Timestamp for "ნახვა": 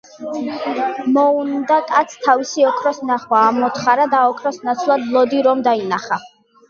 3.09-3.43